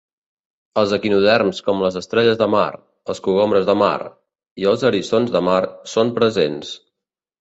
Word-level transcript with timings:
Els 0.83 0.93
equinoderms 0.95 1.59
com 1.67 1.83
les 1.83 1.99
estrelles 2.01 2.39
de 2.39 2.47
mar, 2.55 2.65
els 3.15 3.21
cogombres 3.27 3.69
de 3.69 3.75
mar 3.85 3.95
i 4.63 4.67
els 4.73 4.87
eriçons 4.91 5.35
de 5.37 5.43
mar 5.51 5.63
són 5.93 6.15
presents. 6.17 6.73